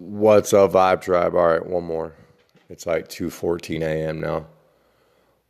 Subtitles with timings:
[0.00, 1.34] What's up, Vibe Tribe?
[1.34, 2.14] All right, one more.
[2.68, 4.20] It's like 2:14 a.m.
[4.20, 4.46] now,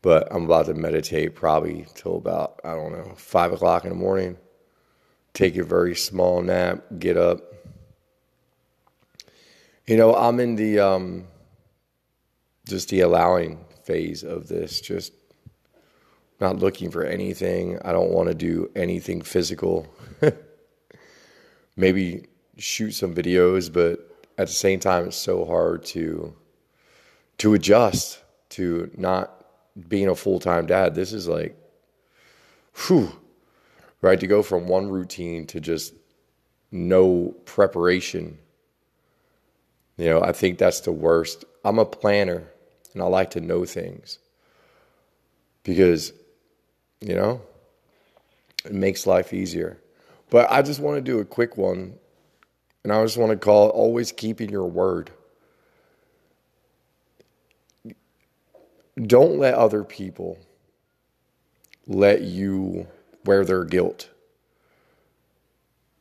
[0.01, 3.95] but I'm about to meditate probably till about I don't know five o'clock in the
[3.95, 4.39] morning.
[5.35, 7.41] Take a very small nap, get up.
[9.87, 11.27] You know, I'm in the um,
[12.67, 14.81] just the allowing phase of this.
[14.81, 15.13] Just
[16.41, 17.79] not looking for anything.
[17.85, 19.87] I don't want to do anything physical.
[21.77, 24.09] Maybe shoot some videos, but
[24.39, 26.35] at the same time, it's so hard to
[27.39, 29.45] to adjust to not
[29.89, 30.95] being a full time dad.
[30.95, 31.57] This is like,
[32.87, 33.13] whew,
[34.01, 34.19] right?
[34.19, 35.93] To go from one routine to just
[36.71, 38.39] no preparation.
[39.97, 41.45] You know, I think that's the worst.
[41.65, 42.45] I'm a planner
[42.95, 44.21] and I like to know things
[45.65, 46.13] because,
[47.01, 47.41] you know,
[48.65, 49.79] it makes life easier.
[50.31, 51.95] But I just want to do a quick one
[52.89, 55.11] and I just want to call it always keeping your word.
[58.97, 60.39] Don't let other people
[61.87, 62.87] let you
[63.27, 64.09] wear their guilt.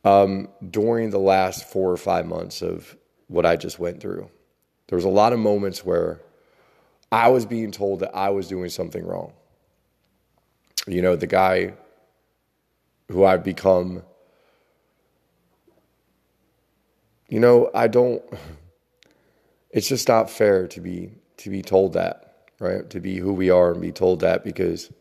[0.02, 4.30] Um, during the last four or five months of what I just went through,
[4.86, 6.22] there was a lot of moments where
[7.12, 9.34] I was being told that I was doing something wrong.
[10.86, 11.74] You know, the guy
[13.08, 14.04] who I've become
[17.28, 18.22] you know, I don't
[19.70, 22.88] it's just not fair to be to be told that, right?
[22.90, 24.92] To be who we are and be told that because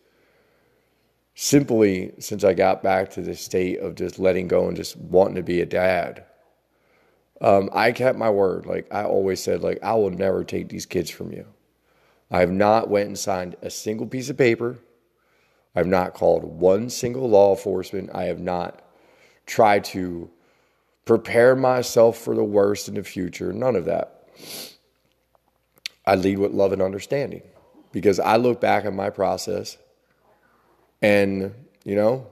[1.36, 5.36] simply since I got back to the state of just letting go and just wanting
[5.36, 6.25] to be a dad,
[7.42, 8.66] um, I kept my word.
[8.66, 11.45] Like I always said, like I will never take these kids from you.
[12.30, 14.80] I have not went and signed a single piece of paper.
[15.73, 18.09] I've not called one single law enforcement.
[18.14, 18.81] I have not
[19.45, 20.30] tried to
[21.08, 23.52] prepare myself for the worst in the future.
[23.53, 24.30] None of that.
[26.05, 27.41] I lead with love and understanding
[27.91, 29.78] because I look back at my process
[31.01, 31.53] and,
[31.84, 32.28] you know,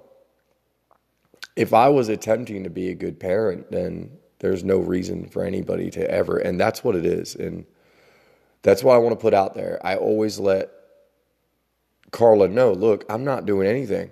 [1.55, 5.89] if I was attempting to be a good parent, then there's no reason for anybody
[5.91, 6.37] to ever.
[6.37, 7.35] And that's what it is.
[7.35, 7.65] And
[8.61, 9.79] that's what I want to put out there.
[9.83, 10.69] I always let
[12.11, 14.11] Carla know look, I'm not doing anything.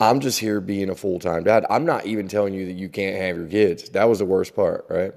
[0.00, 1.66] I'm just here being a full time dad.
[1.68, 3.90] I'm not even telling you that you can't have your kids.
[3.90, 5.12] That was the worst part, right?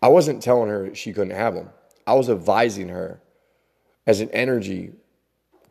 [0.00, 1.70] I wasn't telling her she couldn't have them.
[2.06, 3.20] I was advising her
[4.06, 4.92] as an energy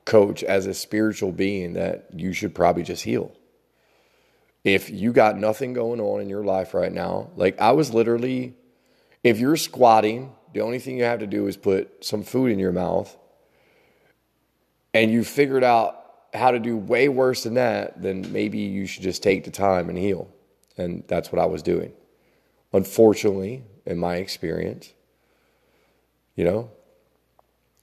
[0.04, 3.32] coach, as a spiritual being, that you should probably just heal.
[4.66, 8.54] If you got nothing going on in your life right now, like I was literally,
[9.24, 12.60] if you're squatting, the only thing you have to do is put some food in
[12.60, 13.16] your mouth
[14.94, 15.97] and you figured out
[16.34, 19.90] how to do way worse than that, then maybe you should just take the time
[19.90, 20.30] and heal.
[20.78, 21.94] And that's what I was doing.
[22.74, 24.94] Unfortunately, in my experience,
[26.36, 26.70] you know,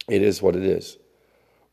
[0.08, 0.98] it is what it is.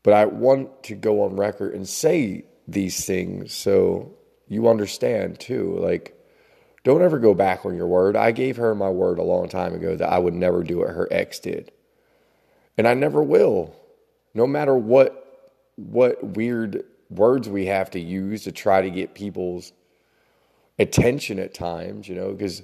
[0.02, 4.14] But I want to go on record and say these things so
[4.48, 5.76] you understand too.
[5.78, 6.18] Like,
[6.84, 8.16] don't ever go back on your word.
[8.16, 10.88] I gave her my word a long time ago that I would never do what
[10.88, 11.70] her ex did.
[12.76, 13.76] And I never will.
[14.34, 15.21] No matter what
[15.76, 19.72] what weird words we have to use to try to get people's
[20.78, 22.62] attention at times, you know, because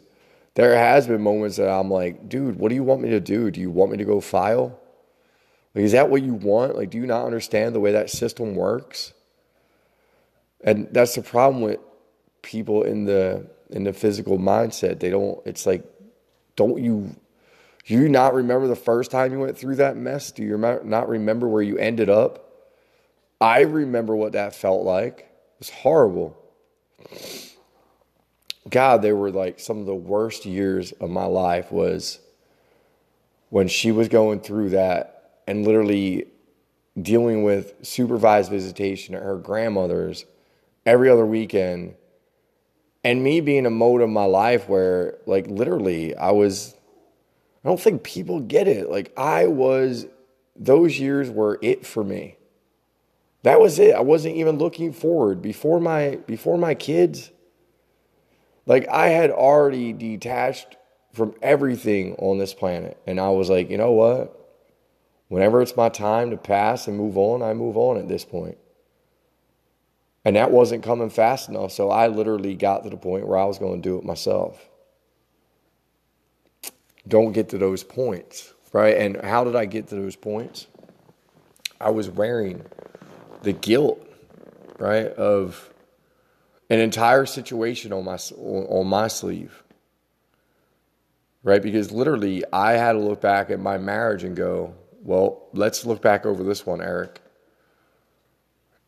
[0.55, 3.51] there has been moments that I'm like, dude, what do you want me to do?
[3.51, 4.79] Do you want me to go file?
[5.75, 6.77] Like, is that what you want?
[6.77, 9.13] Like, do you not understand the way that system works?
[10.63, 11.79] And that's the problem with
[12.43, 14.99] people in the in the physical mindset.
[14.99, 15.39] They don't.
[15.47, 15.85] It's like,
[16.57, 17.15] don't you?
[17.85, 20.33] Do you not remember the first time you went through that mess?
[20.33, 22.48] Do you not remember where you ended up?
[23.41, 25.19] I remember what that felt like.
[25.21, 26.37] It was horrible.
[28.69, 32.19] God, they were like some of the worst years of my life was
[33.51, 36.27] when she was going through that and literally
[37.01, 40.27] dealing with supervised visitation at her grandmother's
[40.85, 41.95] every other weekend
[43.05, 46.75] and me being a mode of my life where like literally I was
[47.65, 48.91] I don't think people get it.
[48.91, 50.07] Like I was
[50.57, 52.38] those years were it for me.
[53.43, 53.95] That was it.
[53.95, 57.31] I wasn't even looking forward before my before my kids.
[58.67, 60.77] Like I had already detached
[61.13, 64.35] from everything on this planet and I was like, "You know what?
[65.29, 68.59] Whenever it's my time to pass and move on, I move on at this point."
[70.25, 73.45] And that wasn't coming fast enough, so I literally got to the point where I
[73.45, 74.69] was going to do it myself.
[77.07, 78.97] Don't get to those points, right?
[78.97, 80.67] And how did I get to those points?
[81.81, 82.63] I was wearing
[83.43, 84.07] the guilt,
[84.79, 85.73] right, of
[86.71, 89.63] an entire situation on my on my sleeve.
[91.43, 91.63] right?
[91.63, 96.03] Because literally, I had to look back at my marriage and go, well, let's look
[96.03, 97.21] back over this one, Eric.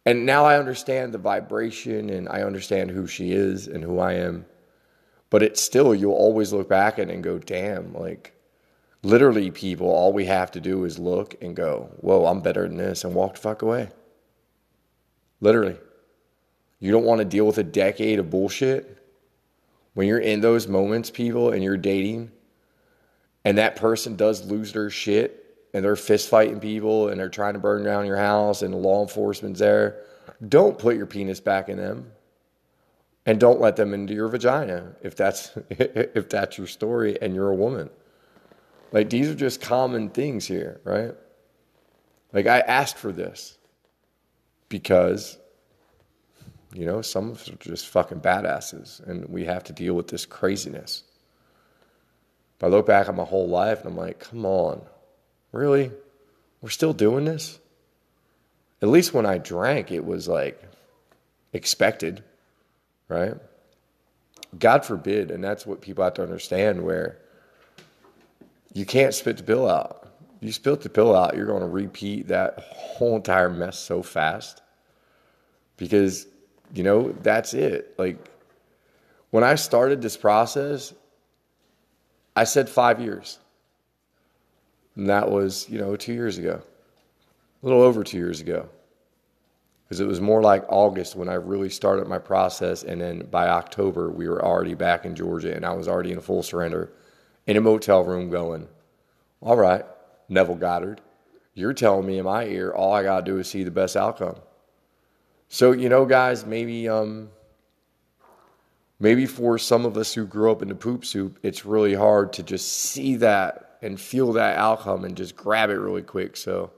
[0.06, 4.14] And now I understand the vibration and I understand who she is and who I
[4.14, 4.46] am.
[5.30, 8.34] But it's still, you'll always look back at it and go, damn, like
[9.02, 12.78] literally, people, all we have to do is look and go, whoa, I'm better than
[12.78, 13.90] this and walk the fuck away.
[15.40, 15.76] Literally.
[16.78, 18.96] You don't want to deal with a decade of bullshit.
[19.94, 22.30] When you're in those moments, people, and you're dating,
[23.44, 25.40] and that person does lose their shit
[25.72, 28.78] and they're fist fighting people and they're trying to burn down your house and the
[28.78, 30.04] law enforcement's there,
[30.48, 32.12] don't put your penis back in them.
[33.26, 37.50] And don't let them into your vagina if that's if that's your story and you're
[37.50, 37.90] a woman.
[38.92, 41.14] Like these are just common things here, right?
[42.32, 43.58] Like I asked for this
[44.70, 45.36] because
[46.72, 50.08] you know, some of us are just fucking badasses and we have to deal with
[50.08, 51.02] this craziness.
[52.56, 54.82] If I look back at my whole life and I'm like, come on,
[55.52, 55.90] really?
[56.60, 57.58] We're still doing this?
[58.82, 60.62] At least when I drank, it was like
[61.52, 62.22] expected,
[63.08, 63.34] right?
[64.58, 67.18] God forbid, and that's what people have to understand where
[68.72, 69.99] you can't spit the bill out.
[70.40, 74.62] You spit the pill out, you're going to repeat that whole entire mess so fast
[75.76, 76.26] because,
[76.74, 77.94] you know, that's it.
[77.98, 78.16] Like,
[79.30, 80.94] when I started this process,
[82.34, 83.38] I said five years.
[84.96, 86.62] And that was, you know, two years ago,
[87.62, 88.68] a little over two years ago.
[89.84, 92.82] Because it was more like August when I really started my process.
[92.82, 96.18] And then by October, we were already back in Georgia and I was already in
[96.18, 96.92] a full surrender
[97.46, 98.68] in a motel room going,
[99.40, 99.84] All right,
[100.30, 101.00] Neville Goddard,
[101.54, 103.96] you're telling me in my ear, all I got to do is see the best
[103.96, 104.36] outcome.
[105.48, 107.28] So, you know, guys, maybe, um,
[109.00, 112.32] maybe for some of us who grew up in the poop soup, it's really hard
[112.34, 116.36] to just see that and feel that outcome and just grab it really quick.
[116.36, 116.70] So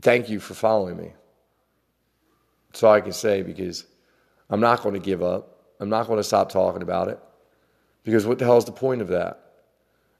[0.00, 1.12] thank you for following me.
[2.68, 3.86] That's all I can say because
[4.50, 5.60] I'm not going to give up.
[5.78, 7.20] I'm not going to stop talking about it
[8.02, 9.41] because what the hell is the point of that?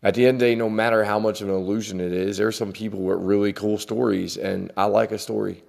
[0.02, 2.37] At the end of the day, no matter how much of an illusion it is,
[2.37, 5.62] there are some people with really cool stories, and I like a story.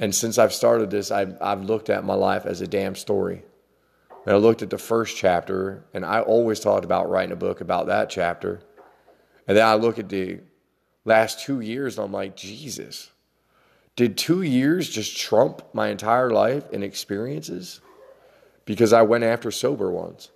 [0.00, 3.44] And since I've started this, I've, I've looked at my life as a damn story.
[4.26, 7.60] And I looked at the first chapter, and I always talked about writing a book
[7.60, 8.60] about that chapter.
[9.46, 10.40] And then I look at the
[11.04, 13.10] last two years, and I'm like, Jesus,
[13.94, 17.80] did two years just trump my entire life and experiences?
[18.64, 20.30] Because I went after sober ones.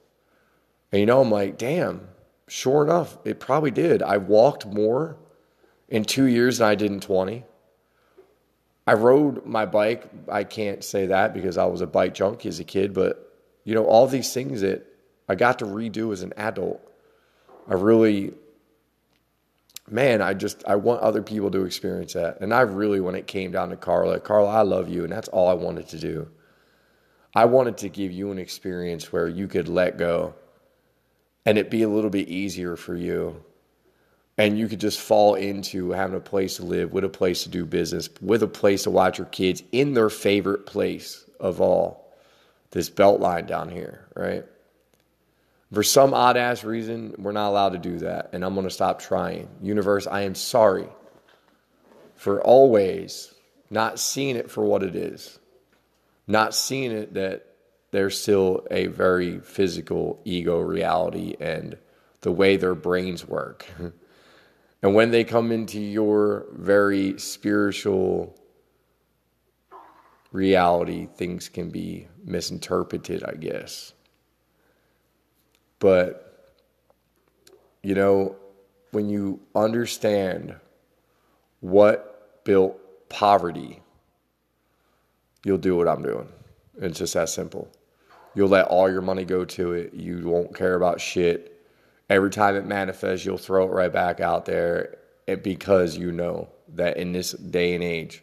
[0.93, 2.07] And you know, I'm like, damn,
[2.49, 4.03] sure enough, it probably did.
[4.03, 5.17] I walked more
[5.89, 7.45] in two years than I did in 20.
[8.87, 10.09] I rode my bike.
[10.29, 13.75] I can't say that because I was a bike junkie as a kid, but you
[13.75, 14.87] know, all these things that
[15.29, 16.81] I got to redo as an adult,
[17.69, 18.33] I really,
[19.91, 22.41] man, I just, I want other people to experience that.
[22.41, 25.05] And I really, when it came down to Carla, Carla, I love you.
[25.05, 26.31] And that's all I wanted to do.
[27.35, 30.35] I wanted to give you an experience where you could let go
[31.47, 33.43] and it be a little bit easier for you.
[34.37, 37.49] And you could just fall into having a place to live, with a place to
[37.49, 42.15] do business, with a place to watch your kids in their favorite place of all
[42.71, 44.45] this Beltline down here, right?
[45.73, 48.71] For some odd ass reason, we're not allowed to do that, and I'm going to
[48.71, 49.49] stop trying.
[49.61, 50.89] Universe, I am sorry
[52.15, 53.35] for always
[53.71, 55.39] not seeing it for what it is,
[56.27, 57.45] not seeing it that
[57.91, 61.77] there's still a very physical ego reality and
[62.21, 63.67] the way their brains work.
[64.83, 68.35] and when they come into your very spiritual
[70.33, 73.95] reality, things can be misinterpreted, I guess.
[75.79, 76.55] But,
[77.83, 78.37] you know,
[78.91, 80.55] when you understand
[81.61, 82.79] what built
[83.09, 83.81] poverty,
[85.45, 86.29] you'll do what I'm doing.
[86.81, 87.71] It's just that simple.
[88.39, 89.95] You'll let all your money go to it.
[89.95, 91.61] You won't care about shit.
[92.09, 96.49] Every time it manifests, you'll throw it right back out there eh, because you know
[96.69, 98.23] that in this day and age,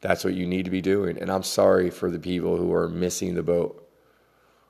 [0.00, 1.18] that's what you need to be doing.
[1.18, 3.86] And I'm sorry for the people who are missing the boat,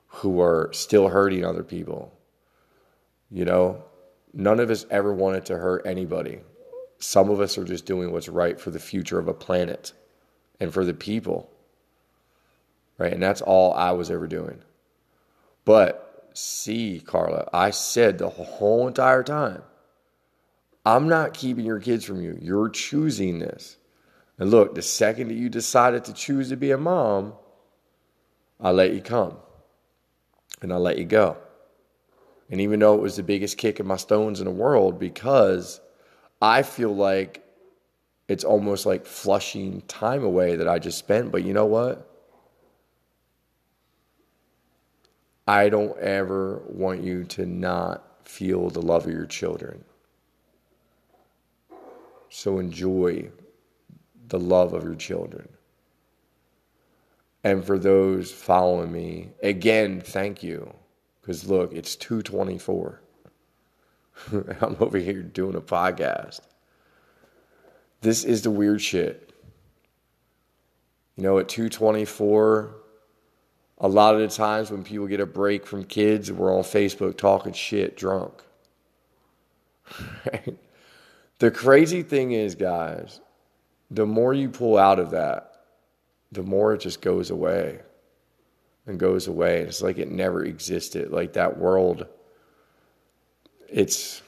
[0.07, 2.11] who are still hurting other people.
[3.31, 3.81] You know,
[4.33, 6.41] none of us ever wanted to hurt anybody.
[6.99, 9.93] Some of us are just doing what's right for the future of a planet
[10.59, 11.49] and for the people.
[12.97, 13.13] Right?
[13.13, 14.61] And that's all I was ever doing.
[15.65, 19.63] But see, Carla, I said the whole entire time,
[20.85, 22.37] I'm not keeping your kids from you.
[22.39, 23.77] You're choosing this.
[24.37, 27.33] And look, the second that you decided to choose to be a mom,
[28.59, 29.37] I let you come
[30.61, 31.37] and I let you go.
[32.49, 35.81] And even though it was the biggest kick in my stones in the world, because
[36.41, 37.43] I feel like
[38.27, 41.31] it's almost like flushing time away that I just spent.
[41.31, 42.14] But you know what?
[45.47, 49.83] I don't ever want you to not feel the love of your children.
[52.29, 53.29] So enjoy
[54.27, 55.47] the love of your children.
[57.43, 60.73] And for those following me, again, thank you.
[61.21, 63.01] Because look, it's 224.
[64.61, 66.41] I'm over here doing a podcast.
[68.01, 69.31] This is the weird shit.
[71.15, 72.75] You know, at 224,
[73.77, 77.17] a lot of the times when people get a break from kids, we're on Facebook
[77.17, 78.41] talking shit drunk.
[81.39, 83.19] the crazy thing is, guys,
[83.91, 85.51] the more you pull out of that,
[86.31, 87.79] the more it just goes away
[88.87, 89.59] and goes away.
[89.59, 91.11] And it's like it never existed.
[91.11, 92.07] Like that world,
[93.69, 94.21] it's.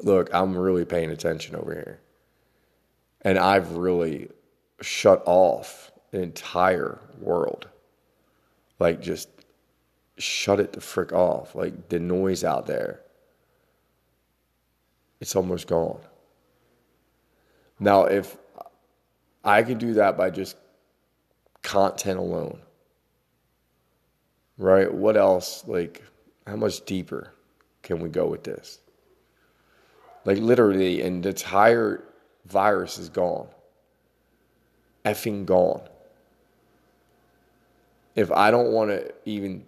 [0.00, 2.00] Look, I'm really paying attention over here.
[3.22, 4.28] And I've really
[4.82, 5.90] shut off
[6.22, 7.68] entire world.
[8.78, 9.28] Like, just
[10.18, 11.54] shut it the frick off.
[11.54, 13.00] Like, the noise out there,
[15.20, 16.00] it's almost gone.
[17.80, 18.36] Now, if
[19.42, 20.56] I could do that by just
[21.62, 22.60] content alone,
[24.58, 24.92] right?
[24.92, 25.64] What else?
[25.66, 26.02] Like,
[26.46, 27.32] how much deeper
[27.82, 28.80] can we go with this?
[30.24, 32.04] Like, literally, and the entire
[32.46, 33.48] virus is gone.
[35.04, 35.82] Effing gone.
[38.14, 39.64] If I don't want to even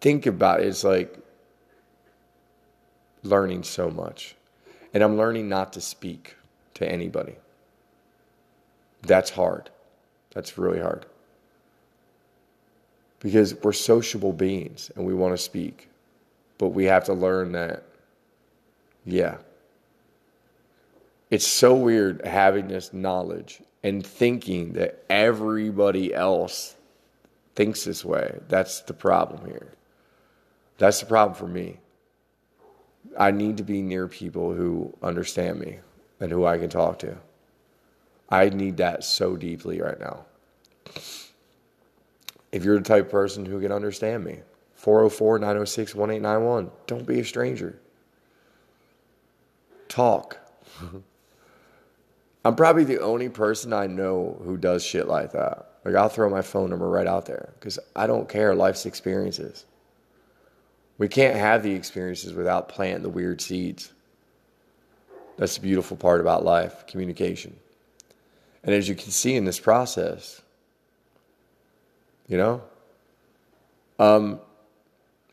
[0.00, 1.18] think about it, it's like
[3.22, 4.36] learning so much.
[4.92, 6.36] And I'm learning not to speak
[6.74, 7.36] to anybody.
[9.02, 9.70] That's hard.
[10.34, 11.06] That's really hard.
[13.20, 15.88] Because we're sociable beings and we want to speak.
[16.58, 17.84] But we have to learn that,
[19.04, 19.38] yeah.
[21.30, 26.76] It's so weird having this knowledge and thinking that everybody else
[27.54, 28.40] thinks this way.
[28.48, 29.72] That's the problem here.
[30.78, 31.78] That's the problem for me.
[33.18, 35.78] I need to be near people who understand me
[36.20, 37.16] and who I can talk to.
[38.28, 40.24] I need that so deeply right now.
[42.50, 44.40] If you're the type of person who can understand me,
[44.74, 47.78] 404 906 1891, don't be a stranger.
[49.88, 50.38] Talk.
[52.44, 55.73] I'm probably the only person I know who does shit like that.
[55.84, 59.66] Like, I'll throw my phone number right out there because I don't care life's experiences.
[60.96, 63.92] We can't have the experiences without planting the weird seeds.
[65.36, 67.56] That's the beautiful part about life communication.
[68.62, 70.40] And as you can see in this process,
[72.28, 72.62] you know,
[73.98, 74.40] um,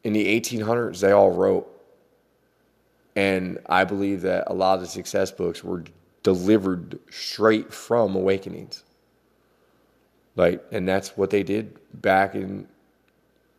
[0.04, 1.68] in the 1800s, they all wrote.
[3.16, 5.84] And I believe that a lot of the success books were
[6.24, 8.84] delivered straight from awakenings.
[10.36, 12.68] Like, and that's what they did back in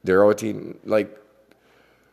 [0.04, 0.78] the early teen.
[0.84, 1.16] Like,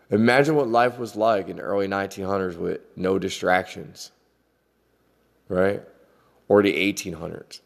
[0.09, 4.11] imagine what life was like in the early 1900s with no distractions
[5.49, 5.83] right?
[6.47, 7.59] Or the 1800s.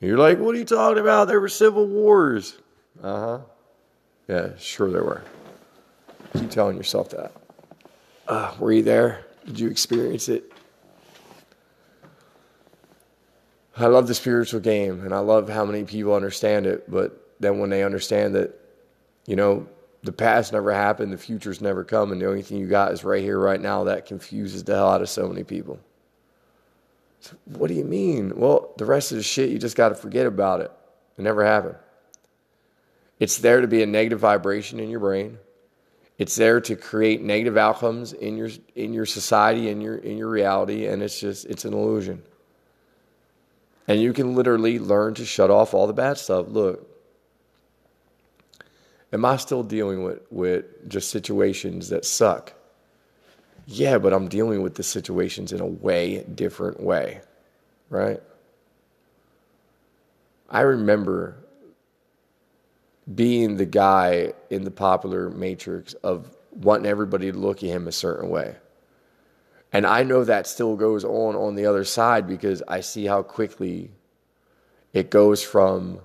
[0.00, 1.28] you're like, what are you talking about?
[1.28, 2.58] There were civil wars.
[3.02, 3.38] Uh huh.
[4.28, 5.22] Yeah, sure there were.
[6.36, 7.32] Keep telling yourself that.
[8.26, 9.24] Uh, were you there?
[9.44, 10.52] Did you experience it?
[13.76, 17.58] I love the spiritual game and I love how many people understand it, but then
[17.58, 18.58] when they understand that,
[19.26, 19.68] you know,
[20.02, 23.04] the past never happened, the future's never come, and the only thing you got is
[23.04, 25.80] right here, right now, that confuses the hell out of so many people.
[27.44, 28.32] What do you mean?
[28.36, 30.70] Well, the rest of the shit, you just got to forget about it.
[31.18, 31.76] It never happened.
[33.18, 35.38] It's there to be a negative vibration in your brain.
[36.18, 40.28] It's there to create negative outcomes in your in your society in your in your
[40.28, 42.22] reality and it's just it's an illusion.
[43.88, 46.46] And you can literally learn to shut off all the bad stuff.
[46.48, 46.88] Look,
[49.12, 52.52] am I still dealing with with just situations that suck?
[53.66, 57.20] Yeah, but I'm dealing with the situations in a way different way,
[57.90, 58.20] right?
[60.48, 61.36] I remember
[63.12, 67.92] being the guy in the popular matrix of wanting everybody to look at him a
[67.92, 68.56] certain way.
[69.76, 73.22] And I know that still goes on on the other side because I see how
[73.22, 73.90] quickly
[74.94, 76.00] it goes from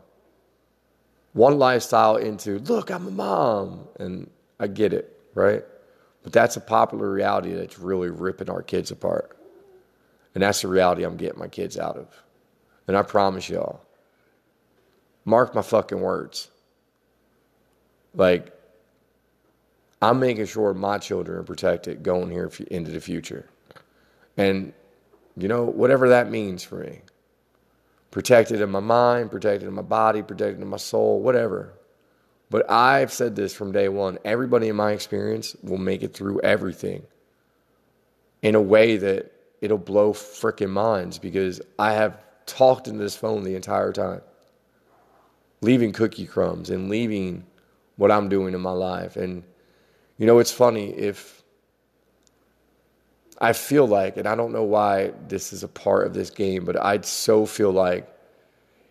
[1.31, 3.87] one lifestyle into, look, I'm a mom.
[3.97, 5.63] And I get it, right?
[6.21, 9.37] But that's a popular reality that's really ripping our kids apart.
[10.35, 12.07] And that's the reality I'm getting my kids out of.
[12.89, 13.79] And I promise y'all,
[15.23, 16.49] mark my fucking words.
[18.13, 18.51] Like,
[20.01, 23.47] I'm making sure my children are protected going here into the future.
[24.37, 24.73] And,
[25.37, 27.01] you know, whatever that means for me.
[28.11, 31.73] Protected in my mind, protected in my body, protected in my soul, whatever.
[32.49, 36.41] But I've said this from day one everybody in my experience will make it through
[36.41, 37.03] everything
[38.41, 43.43] in a way that it'll blow freaking minds because I have talked into this phone
[43.43, 44.21] the entire time,
[45.61, 47.45] leaving cookie crumbs and leaving
[47.95, 49.15] what I'm doing in my life.
[49.15, 49.43] And,
[50.17, 51.40] you know, it's funny if
[53.41, 56.63] I feel like, and I don't know why this is a part of this game,
[56.63, 58.07] but I'd so feel like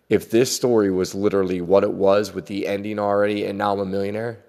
[0.09, 3.79] if this story was literally what it was with the ending already and now I'm
[3.79, 4.43] a millionaire,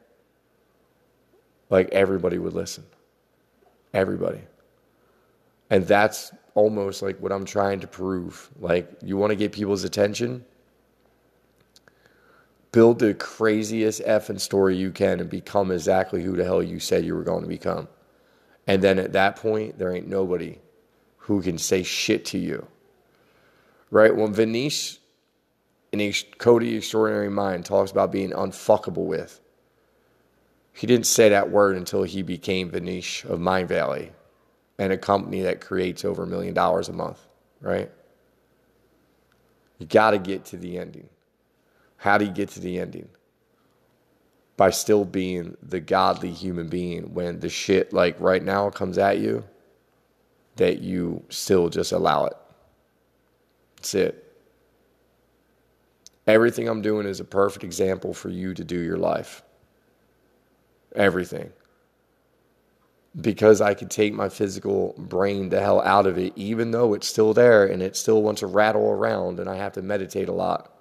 [1.71, 2.85] like everybody would listen.
[3.95, 4.41] Everybody.
[5.71, 8.51] And that's almost like what I'm trying to prove.
[8.59, 10.45] Like, you want to get people's attention?
[12.73, 17.05] Build the craziest effing story you can and become exactly who the hell you said
[17.05, 17.87] you were going to become.
[18.67, 20.59] And then at that point, there ain't nobody
[21.19, 22.67] who can say shit to you.
[23.91, 24.15] Right?
[24.15, 24.99] When Vishen
[25.93, 29.41] in Cody Extraordinary Mind talks about being unfuckable with,
[30.73, 34.11] he didn't say that word until he became Vishen of Mindvalley
[34.79, 37.21] and a company that creates over a million dollars a month,
[37.61, 37.91] right?
[39.79, 41.09] You got to get to the ending.
[41.97, 43.09] How do you get to the ending?
[44.63, 49.19] By still being the godly human being when the shit like right now comes at
[49.19, 49.43] you,
[50.55, 52.37] that you still just allow it.
[53.75, 54.33] That's it.
[56.29, 59.43] Everything I'm doing is a perfect example for you to do your life.
[60.95, 61.51] Everything
[63.21, 67.09] because I could take my physical brain the hell out of it, even though it's
[67.09, 70.33] still there and it still wants to rattle around and I have to meditate a
[70.33, 70.73] lot.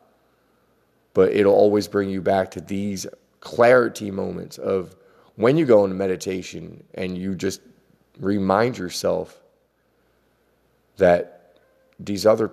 [1.15, 3.07] But it'll always bring you back to these
[3.41, 4.95] clarity moments of
[5.35, 7.61] when you go into meditation and you just
[8.19, 9.41] remind yourself
[10.97, 11.57] that
[11.99, 12.51] these other,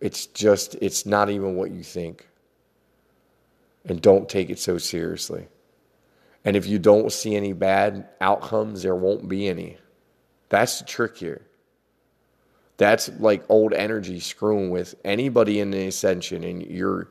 [0.00, 2.28] it's just, it's not even what you think.
[3.84, 5.48] And don't take it so seriously.
[6.44, 9.76] And if you don't see any bad outcomes, there won't be any.
[10.48, 11.42] That's the trick here.
[12.76, 17.08] That's like old energy screwing with anybody in the ascension, and you're,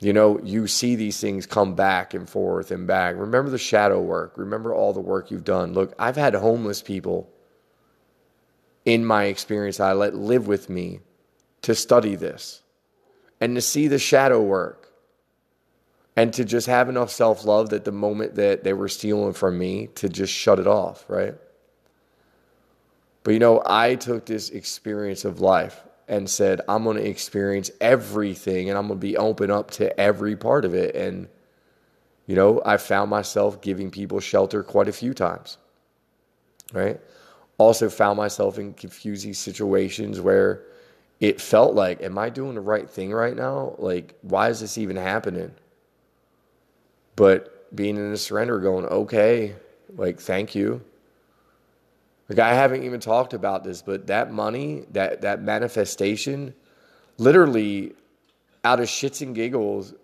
[0.00, 3.16] you know, you see these things come back and forth and back.
[3.16, 4.34] Remember the shadow work.
[4.36, 5.72] Remember all the work you've done.
[5.72, 7.30] Look, I've had homeless people
[8.84, 11.00] in my experience I let live with me
[11.62, 12.62] to study this
[13.40, 14.92] and to see the shadow work
[16.16, 19.58] and to just have enough self love that the moment that they were stealing from
[19.58, 21.34] me to just shut it off, right?
[23.22, 27.70] But you know, I took this experience of life and said, I'm going to experience
[27.80, 30.94] everything and I'm going to be open up to every part of it.
[30.94, 31.28] And,
[32.26, 35.58] you know, I found myself giving people shelter quite a few times,
[36.72, 37.00] right?
[37.58, 40.64] Also found myself in confusing situations where
[41.20, 43.76] it felt like, am I doing the right thing right now?
[43.78, 45.52] Like, why is this even happening?
[47.16, 49.54] But being in the surrender, going, okay,
[49.96, 50.82] like, thank you.
[52.28, 56.54] Like, I haven't even talked about this, but that money, that, that manifestation,
[57.18, 57.94] literally
[58.64, 59.94] out of shits and giggles,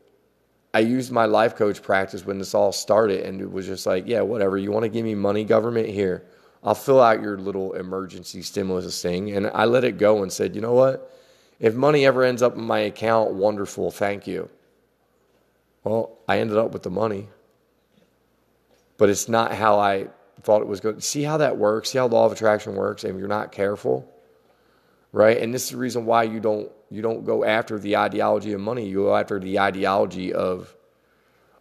[0.72, 4.06] I used my life coach practice when this all started, and it was just like,
[4.06, 4.58] yeah, whatever.
[4.58, 5.88] You want to give me money, government?
[5.88, 6.24] Here,
[6.62, 9.30] I'll fill out your little emergency stimulus thing.
[9.32, 11.10] And I let it go and said, you know what?
[11.58, 14.48] If money ever ends up in my account, wonderful, thank you.
[15.84, 17.28] Well, I ended up with the money,
[18.98, 20.08] but it's not how I
[20.42, 21.00] thought it was going.
[21.00, 21.90] See how that works?
[21.90, 23.04] See how law of attraction works?
[23.04, 24.10] And you're not careful,
[25.12, 25.36] right?
[25.38, 28.60] And this is the reason why you don't you don't go after the ideology of
[28.60, 28.86] money.
[28.86, 30.74] You go after the ideology of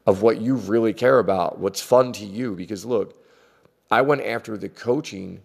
[0.05, 2.55] of what you really care about, what's fun to you.
[2.55, 3.23] Because look,
[3.91, 5.41] I went after the coaching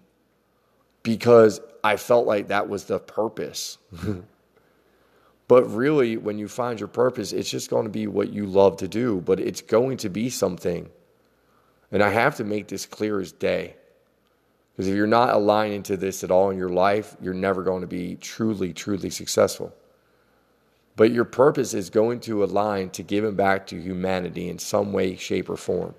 [1.02, 3.78] because I felt like that was the purpose.
[5.46, 8.78] But really, when you find your purpose, it's just going to be what you love
[8.78, 10.88] to do, but it's going to be something.
[11.94, 13.76] And I have to make this clear as day.
[14.72, 17.82] Because if you're not aligning to this at all in your life, you're never going
[17.82, 19.72] to be truly, truly successful.
[20.96, 25.14] But your purpose is going to align to giving back to humanity in some way,
[25.14, 25.94] shape, or form.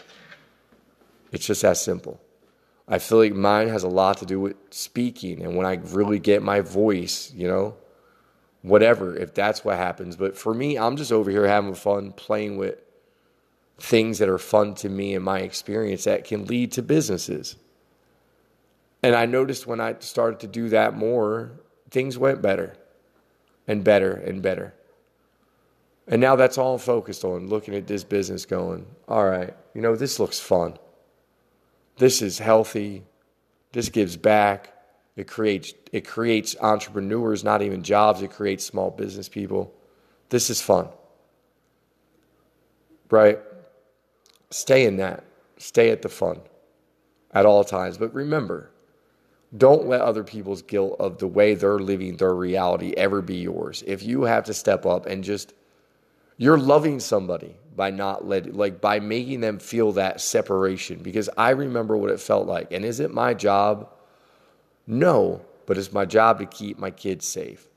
[1.32, 2.20] It's just that simple.
[2.90, 5.42] I feel like mine has a lot to do with speaking.
[5.42, 7.78] And when I really get my voice, you know,
[8.64, 10.18] whatever, if that's what happens.
[10.18, 12.82] But for me, I'm just over here having fun playing with
[13.78, 17.58] things that are fun to me and my experience that can lead to businesses.
[19.04, 21.52] And I noticed when I started to do that more,
[21.92, 22.76] things went better
[23.68, 24.74] and better and better.
[26.08, 29.82] And now that's all I'm focused on, looking at this business going, all right, you
[29.82, 30.78] know, this looks fun.
[31.98, 33.04] This is healthy.
[33.72, 34.74] This gives back.
[35.16, 39.74] It creates it creates entrepreneurs, not even jobs, it creates small business people.
[40.30, 40.90] This is fun.
[43.10, 43.40] Right?
[44.56, 45.22] Stay in that.
[45.58, 46.40] Stay at the fun
[47.34, 47.98] at all times.
[47.98, 48.72] But remember,
[49.58, 53.84] don't let other people's guilt of the way they're living their reality ever be yours.
[53.86, 55.54] If you have to step up and just
[56.38, 61.50] you're loving somebody by not letting like by making them feel that separation because I
[61.50, 62.72] remember what it felt like.
[62.72, 63.90] And is it my job?
[64.88, 67.68] No, but it's my job to keep my kids safe.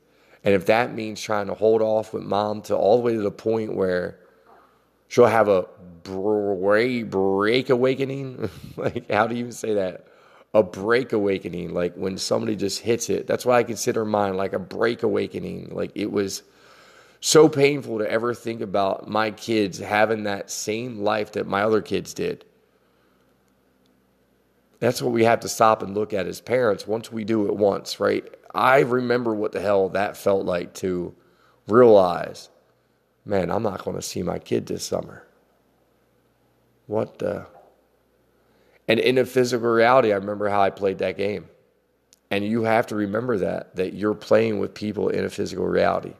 [0.45, 3.21] And if that means trying to hold off with mom to all the way to
[3.21, 4.19] the point where
[5.09, 5.67] she'll have a
[6.03, 10.07] break, break awakening, like how do you even say that?
[10.53, 13.27] A break awakening, like when somebody just hits it.
[13.27, 15.69] That's why I consider mine like a break awakening.
[15.71, 16.41] Like it was
[17.19, 21.81] so painful to ever think about my kids having that same life that my other
[21.81, 22.45] kids did.
[24.79, 27.55] That's what we have to stop and look at as parents once we do it
[27.55, 28.23] once, right?
[28.55, 31.13] I remember what the hell that felt like to
[31.67, 32.49] realize,
[33.25, 35.25] man, I'm not going to see my kid this summer.
[36.87, 37.45] What the?
[38.87, 41.47] And in a physical reality, I remember how I played that game.
[42.31, 46.13] And you have to remember that, that you're playing with people in a physical reality.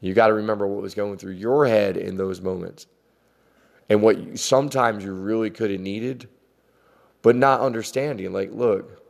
[0.00, 2.86] You got to remember what was going through your head in those moments.
[3.88, 6.28] And what you, sometimes you really could have needed,
[7.22, 8.32] but not understanding.
[8.32, 9.00] Like, look,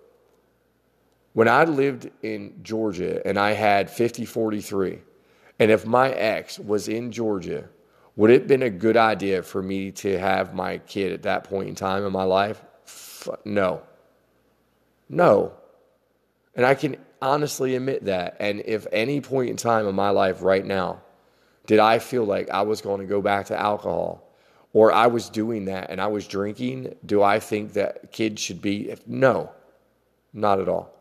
[1.33, 4.99] when I lived in Georgia and I had 50 43,
[5.62, 7.68] and if my ex was in Georgia,
[8.16, 11.44] would it have been a good idea for me to have my kid at that
[11.44, 12.61] point in time in my life?
[13.44, 13.81] No.
[15.09, 15.53] No.
[16.57, 18.38] And I can honestly admit that.
[18.40, 21.01] And if any point in time in my life right now
[21.66, 24.29] did I feel like I was going to go back to alcohol
[24.72, 28.61] or I was doing that and I was drinking, do I think that kids should
[28.61, 28.92] be?
[29.07, 29.53] No,
[30.33, 30.92] not at all.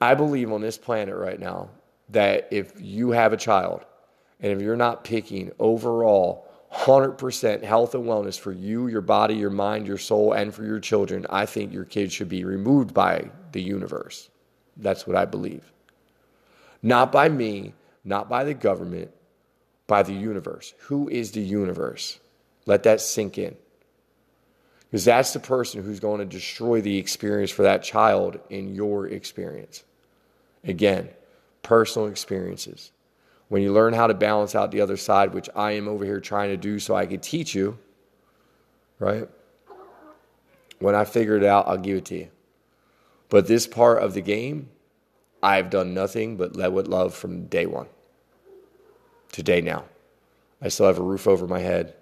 [0.00, 1.70] I believe on this planet right now
[2.10, 3.84] that if you have a child
[4.40, 9.50] and if you're not picking overall 100% health and wellness for you, your body, your
[9.50, 13.30] mind, your soul, and for your children, I think your kids should be removed by
[13.52, 14.28] the universe.
[14.76, 15.72] That's what I believe.
[16.82, 17.72] Not by me,
[18.04, 19.10] not by the government,
[19.86, 20.74] by the universe.
[20.80, 22.18] Who is the universe?
[22.66, 23.56] Let that sink in.
[24.90, 29.08] Because that's the person who's going to destroy the experience for that child in your
[29.08, 29.84] experience.
[30.64, 31.08] Again,
[31.66, 32.92] personal experiences.
[33.48, 36.20] When you learn how to balance out the other side, which I am over here
[36.20, 37.76] trying to do so I can teach you,
[39.00, 39.28] right?
[40.78, 42.28] When I figure it out, I'll give it to you.
[43.28, 44.68] But this part of the game,
[45.42, 47.88] I've done nothing but led with love from day one.
[49.32, 49.86] Today now.
[50.62, 51.94] I still have a roof over my head,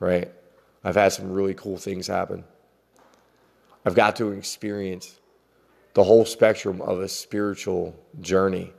[0.00, 0.32] right?
[0.82, 2.42] I've had some really cool things happen.
[3.84, 5.20] I've got to experience
[5.94, 8.72] the whole spectrum of a spiritual journey.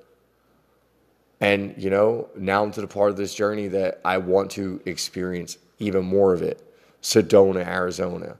[1.40, 4.82] And, you know, now I'm to the part of this journey that I want to
[4.86, 6.64] experience even more of it.
[7.02, 8.38] Sedona, Arizona.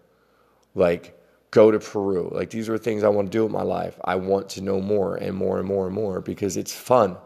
[0.74, 1.18] Like,
[1.52, 2.30] go to Peru.
[2.32, 4.00] Like these are things I want to do with my life.
[4.04, 7.18] I want to know more and more and more and more because it's fun.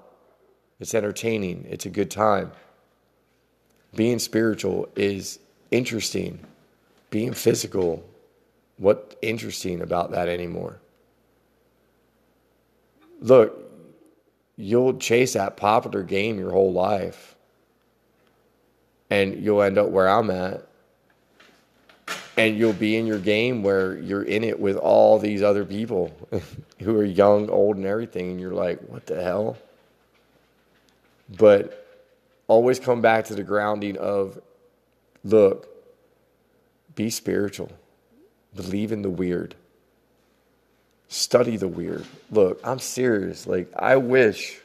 [0.80, 1.66] It's entertaining.
[1.70, 2.52] It's a good time.
[3.96, 6.40] Being spiritual is interesting.
[7.10, 8.04] Being physical,
[8.78, 10.80] what interesting about that anymore?
[13.20, 13.71] Look,
[14.62, 17.36] you'll chase that popular game your whole life.
[19.10, 20.66] And you'll end up where I'm at
[22.38, 26.12] and you'll be in your game where you're in it with all these other people
[26.80, 29.58] who are young, old, and everything, and you're like, what the hell?
[31.38, 31.88] But
[32.48, 34.40] always come back to the grounding of
[35.24, 35.68] look,
[36.96, 37.72] be spiritual,
[38.56, 39.56] believe in the weird,
[41.12, 42.06] study the weird.
[42.32, 43.46] Look, I'm serious.
[43.46, 44.60] Like, I wish,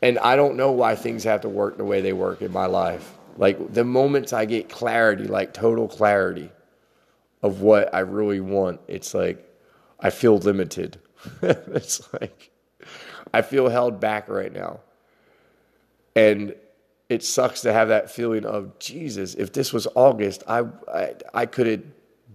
[0.00, 2.66] and I don't know why things have to work the way they work in my
[2.66, 3.12] life.
[3.36, 6.50] Like the moments I get clarity, like total clarity
[7.42, 9.46] of what I really want, it's like
[10.00, 10.98] I feel limited.
[11.42, 12.50] it's like
[13.32, 14.80] I feel held back right now.
[16.16, 16.54] And
[17.08, 21.46] it sucks to have that feeling of Jesus, if this was August, I I, I
[21.46, 21.82] could have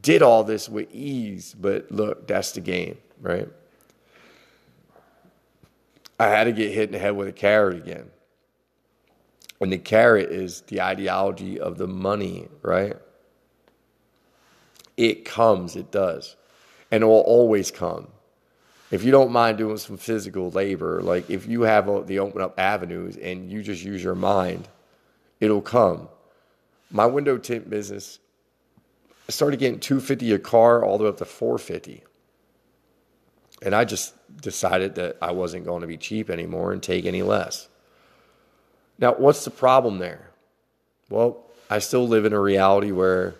[0.02, 3.50] did all this with ease, but look, that's the game, right?
[6.20, 8.10] I had to get hit in the head with a carrot again.
[9.62, 12.98] And the carrot is the ideology of the money, right?
[14.98, 16.36] It comes, it does.
[16.92, 18.08] And it will always come.
[18.92, 22.60] if you don't mind doing some physical labor, like if you have the open up
[22.60, 24.68] avenues and you just use your mind,
[25.40, 26.10] it'll come.
[26.92, 28.20] My window tint business,
[29.30, 32.04] I started getting 250 a car all the way up to 450.
[33.62, 37.22] And I just decided that I wasn't going to be cheap anymore and take any
[37.22, 37.70] less.
[38.98, 40.32] Now, what's the problem there?
[41.12, 43.36] Well, I still live in a reality where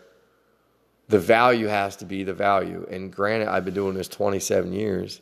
[1.08, 2.86] the value has to be the value.
[2.92, 5.22] And granted, I've been doing this 27 years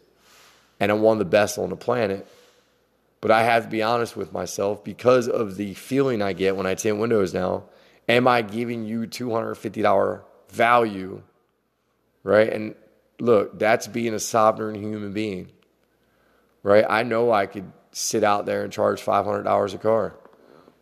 [0.82, 2.28] and I'm one of the best on the planet.
[3.22, 6.66] But I have to be honest with myself because of the feeling I get when
[6.66, 7.64] I tint windows now.
[8.10, 11.22] Am I giving you $250 value?
[12.24, 12.52] Right.
[12.52, 12.76] And
[13.20, 15.52] look, that's being a sovereign human being.
[16.64, 16.86] Right.
[16.88, 20.16] I know I could sit out there and charge $500 a car.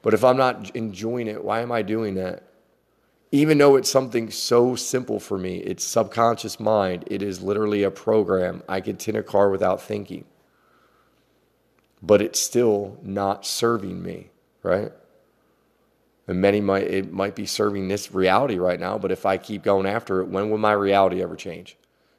[0.02, 2.44] But if I'm not enjoying it, why am I doing that?
[3.36, 7.92] even though it's something so simple for me, it's subconscious mind, it is literally a
[7.92, 8.64] program.
[8.70, 10.24] I could tint a car without thinking.
[12.02, 14.30] But it's still not serving me,
[14.64, 14.94] right?
[16.28, 19.64] And many might it might be serving this reality right now, but if I keep
[19.64, 21.78] going after it, when will my reality ever change?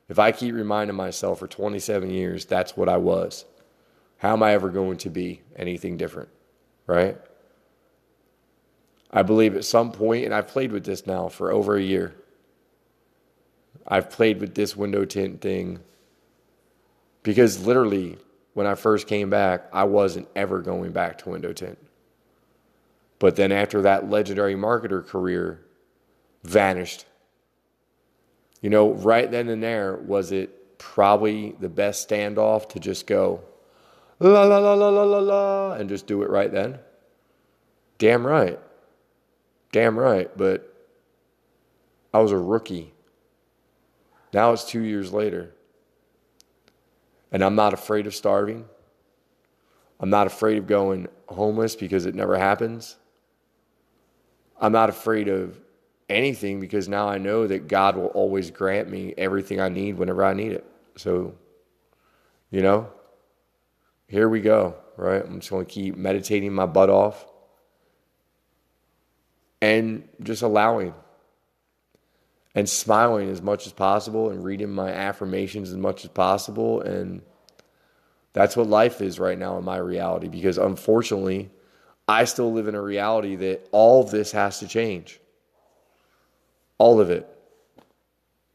[0.09, 3.45] If I keep reminding myself for 27 years that's what I was,
[4.19, 6.29] how am I ever going to be anything different?
[6.87, 7.17] Right?
[9.11, 12.15] I believe at some point, and I've played with this now for over a year.
[13.89, 15.81] I've played with this window tint thing
[17.23, 18.19] because literally,
[18.55, 21.79] when I first came back, I wasn't ever going back to window tint.
[23.19, 25.65] But then after that legendary marketer career
[26.43, 27.07] vanished,
[28.61, 33.43] you know, right then and there, was it probably the best standoff to just go
[34.19, 36.79] la la la la la la la and just do it right then?
[37.99, 38.59] Damn right.
[39.73, 40.73] Damn right, but
[42.13, 42.93] I was a rookie.
[44.33, 45.55] Now it's two years later.
[47.33, 48.67] And I'm not afraid of starving.
[50.01, 52.97] I'm not afraid of going homeless because it never happens.
[54.61, 55.59] I'm not afraid of
[56.09, 60.25] anything because now I know that God will always grant me everything I need whenever
[60.25, 60.65] I need it.
[60.97, 61.35] So,
[62.51, 62.89] you know,
[64.07, 65.23] here we go, right?
[65.25, 67.27] I'm just going to keep meditating my butt off
[69.61, 70.95] and just allowing
[72.55, 77.23] and smiling as much as possible and reading my affirmations as much as possible and
[78.33, 81.51] that's what life is right now in my reality because unfortunately
[82.09, 85.21] I still live in a reality that all of this has to change.
[86.79, 87.29] All of it.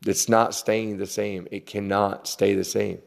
[0.06, 1.48] It's not staying the same.
[1.52, 3.00] It cannot stay the same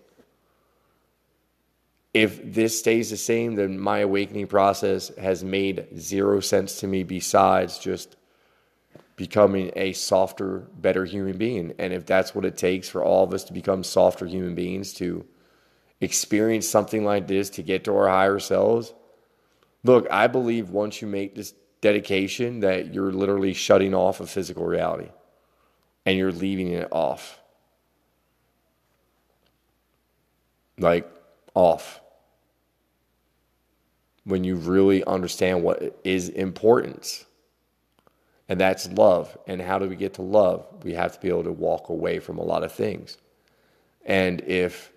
[2.15, 7.03] if this stays the same, then my awakening process has made zero sense to me
[7.03, 8.17] besides just
[9.17, 11.75] becoming a softer, better human being.
[11.79, 14.93] And if that's what it takes for all of us to become softer human beings
[14.95, 15.27] to
[16.01, 18.95] experience something like this to get to our higher selves,
[19.85, 24.65] look, I believe once you make this dedication that you're literally shutting off a physical
[24.65, 25.11] reality
[26.07, 27.39] and you're leaving it off.
[30.79, 31.09] Like
[31.55, 32.01] off
[34.25, 37.27] when you really understand what is important.
[38.49, 39.37] And that's love.
[39.47, 40.67] And how do we get to love?
[40.83, 43.19] We have to be able to walk away from a lot of things.
[44.05, 44.91] And if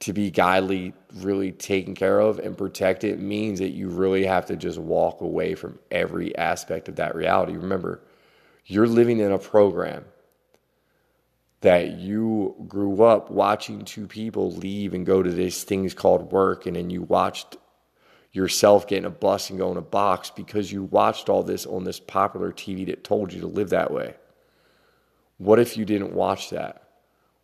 [0.00, 4.56] to be godly, really taken care of and protected means that you really have to
[4.56, 7.56] just walk away from every aspect of that reality.
[7.56, 8.00] Remember,
[8.64, 10.04] you're living in a program
[11.60, 16.64] that you grew up watching two people leave and go to these things called work,
[16.64, 17.58] and then you watched
[18.32, 22.00] yourself getting a bus and going a box because you watched all this on this
[22.00, 24.14] popular TV that told you to live that way.
[25.36, 26.89] What if you didn't watch that?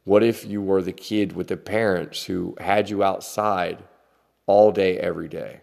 [0.06, 3.82] What if you were the kid with the parents who had you outside
[4.46, 5.62] all day, every day?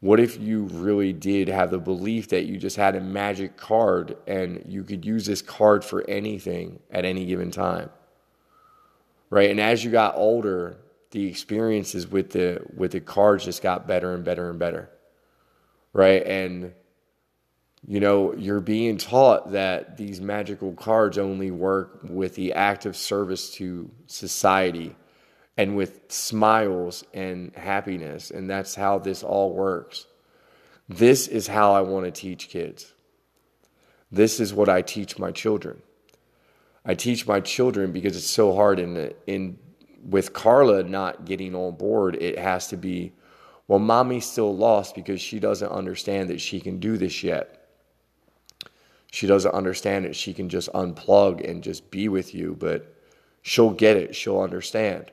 [0.00, 4.18] What if you really did have the belief that you just had a magic card
[4.26, 7.88] and you could use this card for anything at any given time?
[9.30, 9.50] Right?
[9.50, 10.76] And as you got older,
[11.10, 14.90] the experiences with the with the cards just got better and better and better
[15.94, 16.74] right and
[17.86, 23.50] you know you're being taught that these magical cards only work with the active service
[23.54, 24.94] to society
[25.56, 30.06] and with smiles and happiness and that's how this all works.
[30.88, 32.92] This is how i want to teach kids.
[34.10, 35.82] This is what i teach my children.
[36.84, 39.58] I teach my children because it's so hard in in
[40.08, 43.12] with Carla not getting on board, it has to be,
[43.66, 47.65] well, mommy's still lost because she doesn't understand that she can do this yet.
[49.16, 52.94] She doesn't understand it, she can just unplug and just be with you, but
[53.40, 54.14] she'll get it.
[54.14, 55.10] She'll understand.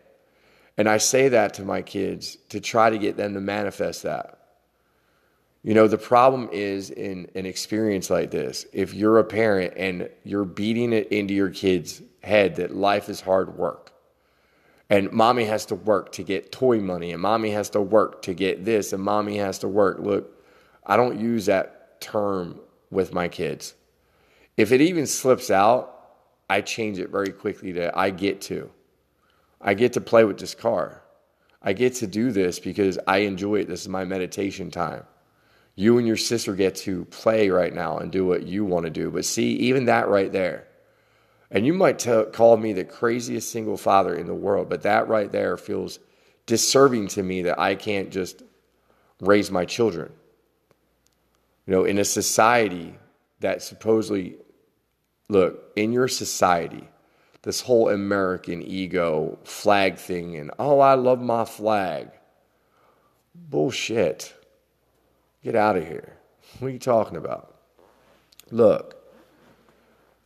[0.78, 4.40] And I say that to my kids to try to get them to manifest that.
[5.64, 10.10] You know, the problem is in an experience like this, if you're a parent and
[10.26, 13.94] you're beating it into your kid's head that life is hard work
[14.90, 18.34] and mommy has to work to get toy money and mommy has to work to
[18.34, 20.00] get this and mommy has to work.
[20.00, 20.44] Look,
[20.86, 22.60] I don't use that term
[22.92, 23.76] with my kids.
[24.58, 25.90] If it even slips out,
[26.50, 28.70] I change it very quickly to I get to.
[29.60, 31.02] I get to play with this car.
[31.62, 33.68] I get to do this because I enjoy it.
[33.68, 35.04] This is my meditation time.
[35.76, 38.92] You and your sister get to play right now and do what you want to
[38.92, 39.10] do.
[39.10, 40.68] But see, even that right there,
[41.50, 45.32] and you might call me the craziest single father in the world, but that right
[45.32, 46.00] there feels
[46.46, 48.44] disserving to me that I can't just
[49.22, 50.12] raise my children.
[51.66, 52.96] You know, in a society
[53.40, 54.36] that supposedly,
[55.30, 56.88] look, in your society,
[57.44, 62.10] this whole American ego flag thing and, oh, I love my flag.
[63.36, 64.34] Bullshit.
[65.44, 66.18] Get out of here.
[66.60, 67.56] What are you talking about?
[68.52, 68.96] Look,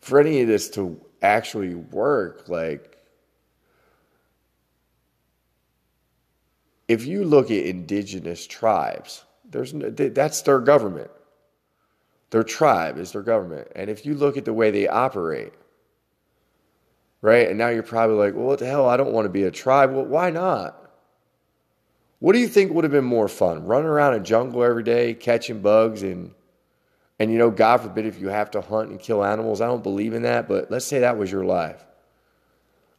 [0.01, 2.97] for any of this to actually work, like,
[6.87, 11.11] if you look at indigenous tribes, there's that's their government.
[12.29, 13.69] Their tribe is their government.
[13.75, 15.53] And if you look at the way they operate,
[17.21, 17.47] right?
[17.47, 18.87] And now you're probably like, well, what the hell?
[18.87, 19.93] I don't want to be a tribe.
[19.93, 20.87] Well, why not?
[22.19, 23.65] What do you think would have been more fun?
[23.65, 26.33] Running around a jungle every day, catching bugs and
[27.19, 29.59] and you know, God forbid if you have to hunt and kill animals.
[29.59, 31.83] I don't believe in that, but let's say that was your life.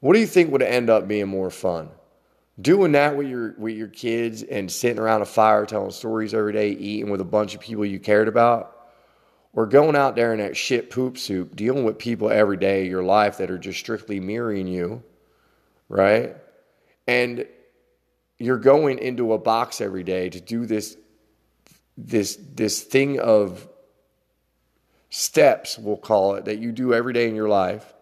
[0.00, 1.90] What do you think would end up being more fun?
[2.60, 6.52] Doing that with your with your kids and sitting around a fire telling stories every
[6.52, 8.77] day, eating with a bunch of people you cared about?
[9.58, 12.88] Or going out there in that shit poop soup, dealing with people every day of
[12.88, 15.02] your life that are just strictly mirroring you,
[15.88, 16.36] right?
[17.08, 17.44] And
[18.38, 20.96] you're going into a box every day to do this
[21.96, 23.68] this this thing of
[25.10, 27.94] steps we'll call it that you do every day in your life.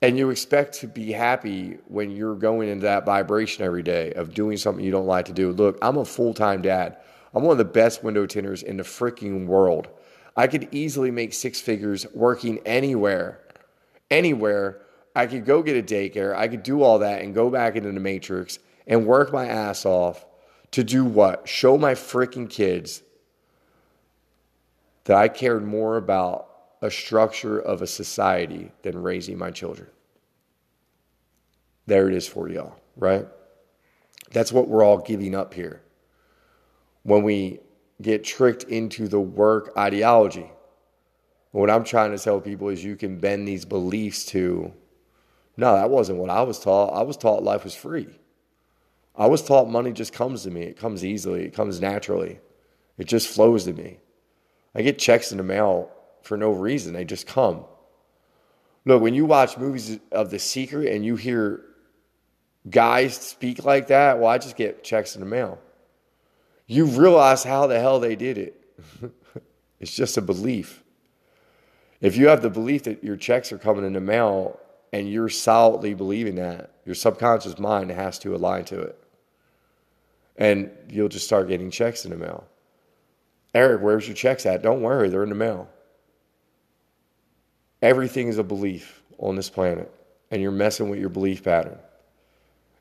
[0.00, 4.32] And you expect to be happy when you're going into that vibration every day of
[4.32, 5.52] doing something you don't like to do.
[5.52, 6.96] Look i'm a full-time dad.
[7.34, 9.88] I'm one of the best window tinters in the freaking world
[10.36, 13.40] i could easily make six figures working anywhere
[14.10, 14.80] anywhere
[15.14, 17.92] i could go get a daycare i could do all that and go back into
[17.92, 20.26] the matrix and work my ass off
[20.72, 21.48] to do what?
[21.48, 23.02] Show my freaking kids
[25.04, 26.48] that I cared more about
[26.82, 29.88] a structure of a society than raising my children.
[31.86, 33.26] There it is for y'all, right?
[34.30, 35.82] That's what we're all giving up here.
[37.02, 37.60] When we
[38.00, 40.50] get tricked into the work ideology,
[41.52, 44.72] what I'm trying to tell people is you can bend these beliefs to,
[45.56, 46.94] no, that wasn't what I was taught.
[46.94, 48.08] I was taught life was free.
[49.16, 50.62] I was taught money just comes to me.
[50.62, 51.44] It comes easily.
[51.44, 52.40] It comes naturally.
[52.96, 53.98] It just flows to me.
[54.74, 55.90] I get checks in the mail
[56.22, 56.92] for no reason.
[56.92, 57.64] They just come.
[58.84, 61.62] Look, when you watch movies of The Secret and you hear
[62.68, 65.58] guys speak like that, well, I just get checks in the mail.
[66.70, 68.64] You realize how the hell they did it.
[69.80, 70.84] it's just a belief.
[72.00, 74.60] If you have the belief that your checks are coming in the mail
[74.92, 78.96] and you're solidly believing that, your subconscious mind has to align to it
[80.36, 82.46] and you'll just start getting checks in the mail.
[83.52, 84.62] Eric, where's your checks at?
[84.62, 85.68] Don't worry, they're in the mail.
[87.82, 89.92] Everything is a belief on this planet,
[90.30, 91.78] and you're messing with your belief pattern,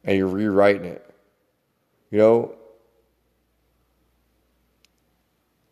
[0.03, 1.03] and you're rewriting it.
[2.11, 2.55] You know,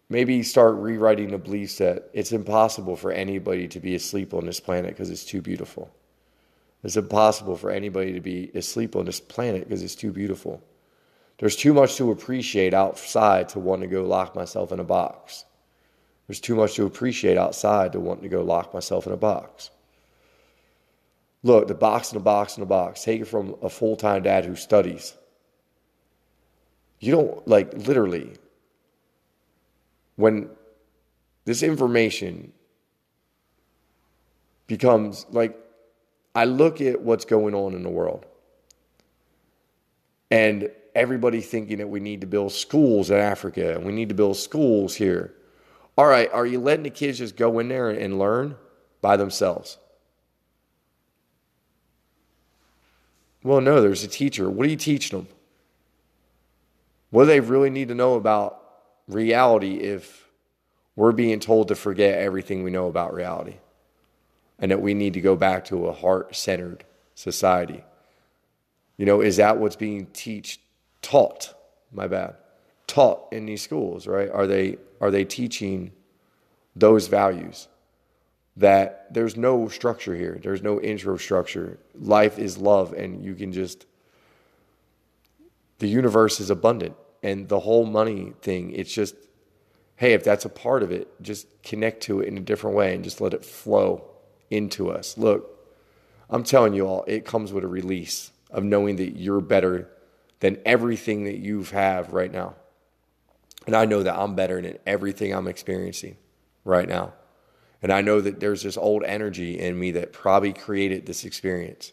[0.09, 4.59] maybe start rewriting the beliefs that it's impossible for anybody to be asleep on this
[4.59, 5.91] planet because it's too beautiful.
[6.83, 10.63] It's impossible for anybody to be asleep on this planet because it's too beautiful.
[11.39, 15.45] There's too much to appreciate outside to want to go lock myself in a box.
[16.27, 19.69] There's too much to appreciate outside to want to go lock myself in a box.
[21.43, 23.03] Look, the box in a box in a box.
[23.03, 25.13] Take it from a full time dad who studies.
[26.99, 28.33] You don't, like, literally,
[30.17, 30.49] when
[31.45, 32.51] this information
[34.67, 35.57] becomes like,
[36.35, 38.25] I look at what's going on in the world.
[40.29, 44.15] And everybody thinking that we need to build schools in Africa and we need to
[44.15, 45.33] build schools here.
[45.97, 48.55] All right, are you letting the kids just go in there and learn
[49.01, 49.77] by themselves?
[53.43, 54.49] Well, no, there's a teacher.
[54.49, 55.27] What are you teaching them?
[57.09, 58.56] What do they really need to know about
[59.07, 60.27] reality if
[60.95, 63.57] we're being told to forget everything we know about reality
[64.59, 66.83] and that we need to go back to a heart centered
[67.15, 67.83] society?
[68.97, 70.59] You know, is that what's being teach
[71.01, 71.53] taught?
[71.91, 72.35] My bad.
[72.87, 74.29] Taught in these schools, right?
[74.29, 75.91] Are they are they teaching
[76.75, 77.67] those values?
[78.55, 80.39] That there's no structure here.
[80.41, 81.77] There's no intro structure.
[81.93, 83.85] Life is love, and you can just
[85.79, 86.95] the universe is abundant
[87.27, 89.15] and the whole money thing it's just
[89.97, 92.95] hey if that's a part of it just connect to it in a different way
[92.95, 94.09] and just let it flow
[94.49, 95.17] into us.
[95.17, 95.53] Look
[96.29, 99.89] i'm telling you all it comes with a release of knowing that you're better
[100.39, 102.55] than everything that you have right now.
[103.65, 106.15] And i know that i'm better than everything i'm experiencing
[106.63, 107.13] right now.
[107.81, 111.91] And i know that there's this old energy in me that probably created this experience.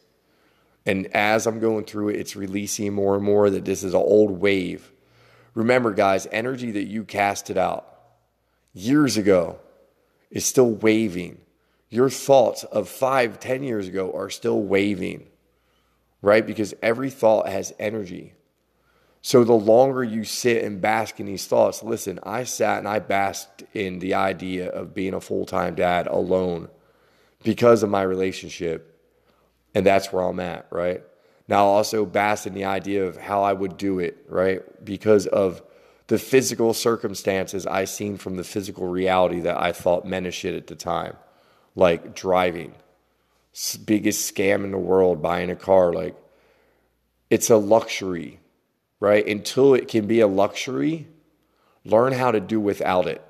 [0.87, 4.01] And as I'm going through it, it's releasing more and more that this is an
[4.01, 4.93] old wave.
[5.55, 7.87] Remember, guys, energy that you casted out
[8.73, 9.59] years ago
[10.31, 11.41] is still waving.
[11.89, 15.29] Your thoughts of five, ten years ago are still waving,
[16.23, 16.45] right?
[16.45, 18.35] Because every thought has energy.
[19.23, 22.99] So the longer you sit and bask in these thoughts, listen, I sat and I
[22.99, 26.69] basked in the idea of being a full time dad alone
[27.43, 28.95] because of my relationship
[29.75, 31.03] and that's where I'm at, right?
[31.47, 34.63] Now, also bask in the idea of how I would do it, right?
[34.85, 35.63] Because of
[36.07, 40.67] the physical circumstances I seen from the physical reality that I thought meant shit at
[40.67, 41.17] the time,
[41.75, 42.75] like driving,
[43.85, 45.93] biggest scam in the world, buying a car.
[45.93, 46.17] Like,
[47.31, 48.41] it's a luxury,
[49.01, 49.27] right?
[49.27, 51.07] Until it can be a luxury,
[51.85, 53.23] learn how to do without it.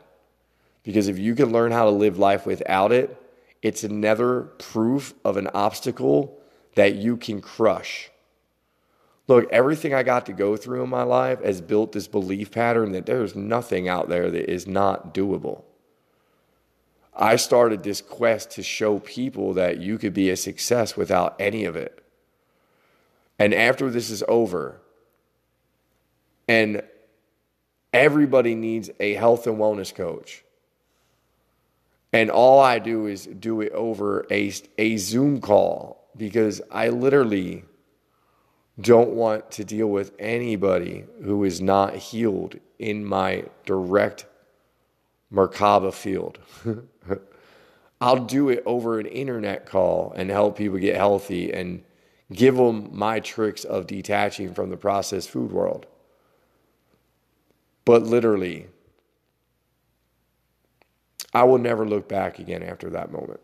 [0.84, 3.16] Because if you can learn how to live life without it,
[3.62, 6.38] it's another proof of an obstacle
[6.74, 8.10] that you can crush.
[9.26, 12.92] Look, everything I got to go through in my life has built this belief pattern
[12.92, 15.62] that there's nothing out there that is not doable.
[17.16, 21.64] I started this quest to show people that you could be a success without any
[21.64, 22.04] of it.
[23.38, 24.80] And after this is over,
[26.46, 26.82] and
[27.92, 30.44] everybody needs a health and wellness coach
[32.14, 37.64] and all I do is do it over a, a Zoom call because I literally
[38.80, 44.26] don't want to deal with anybody who is not healed in my direct
[45.32, 46.38] Merkaba field.
[48.00, 51.82] I'll do it over an internet call and help people get healthy and
[52.32, 55.86] give them my tricks of detaching from the processed food world.
[57.84, 58.66] But literally,
[61.32, 63.40] I will never look back again after that moment,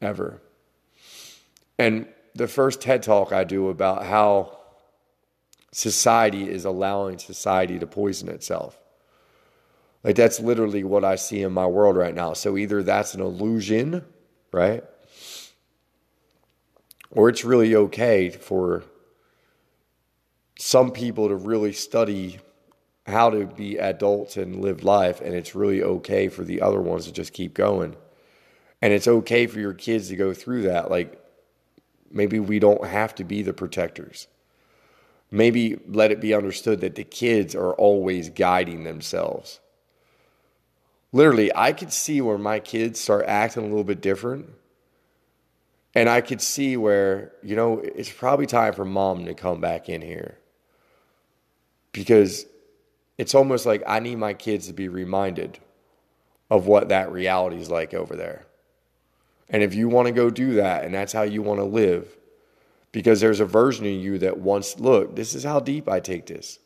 [0.00, 0.40] ever.
[1.82, 2.06] And
[2.36, 4.56] the first TED talk I do about how
[5.72, 8.78] society is allowing society to poison itself.
[10.04, 12.34] Like that's literally what I see in my world right now.
[12.34, 14.04] So either that's an illusion,
[14.52, 14.84] right?
[17.10, 18.84] Or it's really okay for
[20.56, 22.38] some people to really study
[23.08, 27.06] how to be adults and live life, and it's really okay for the other ones
[27.06, 27.96] to just keep going.
[28.80, 30.88] And it's okay for your kids to go through that.
[30.88, 31.18] Like,
[32.12, 34.28] maybe we don't have to be the protectors.
[35.30, 39.60] Maybe let it be understood that the kids are always guiding themselves.
[41.12, 44.46] Literally, I could see where my kids start acting a little bit different.
[45.94, 49.88] And I could see where, you know, it's probably time for mom to come back
[49.88, 50.38] in here.
[51.92, 52.46] Because
[53.18, 55.58] it's almost like I need my kids to be reminded
[56.50, 58.46] of what that reality is like over there.
[59.48, 62.16] And if you want to go do that and that's how you want to live,
[62.90, 66.26] because there's a version of you that wants, look, this is how deep I take
[66.26, 66.58] this.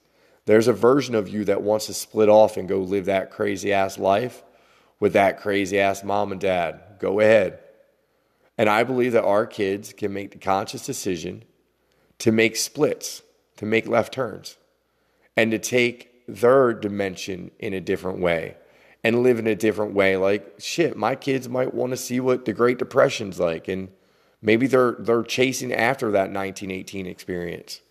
[0.45, 3.73] There's a version of you that wants to split off and go live that crazy
[3.73, 4.45] ass life
[5.01, 6.81] with that crazy ass mom and dad.
[7.01, 7.59] Go ahead.
[8.59, 11.45] And I believe that our kids can make the conscious decision
[12.19, 13.23] to make splits,
[13.57, 14.57] to make left turns,
[15.37, 18.57] and to take their dimension in a different way
[19.07, 20.17] and live in a different way.
[20.17, 23.89] Like shit, my kids might want to see what the Great Depression's like, and
[24.43, 27.83] maybe they're they're chasing after that 1918 experience.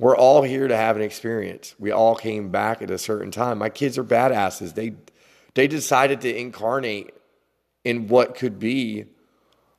[0.00, 1.76] We're all here to have an experience.
[1.78, 3.58] We all came back at a certain time.
[3.58, 4.74] My kids are badasses.
[4.74, 4.94] They
[5.54, 7.14] they decided to incarnate
[7.84, 9.04] in what could be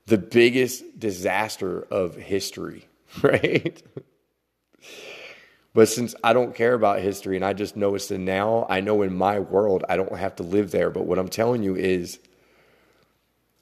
[0.06, 2.88] the biggest disaster of history,
[3.22, 3.84] right?
[5.78, 8.82] But since I don't care about history and I just know it's the now, I
[8.82, 10.90] know in my world I don't have to live there.
[10.90, 12.18] But what I'm telling you is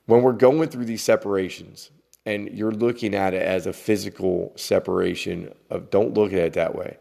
[0.05, 1.91] when we're going through these separations
[2.25, 6.73] and you're looking at it as a physical separation of don't look at it that
[6.73, 6.95] way.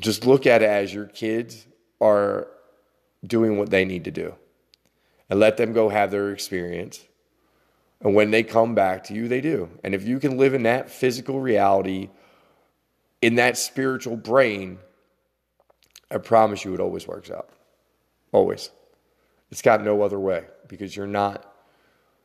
[0.00, 1.68] Just look at it as your kids
[2.00, 2.48] are
[3.24, 4.34] doing what they need to do.
[5.28, 7.04] And let them go have their experience.
[8.00, 9.70] And when they come back to you, they do.
[9.84, 12.08] And if you can live in that physical reality
[13.22, 14.78] in that spiritual brain,
[16.10, 17.48] I promise you it always works out.
[18.32, 18.70] Always.
[19.50, 21.46] It's got no other way because you're not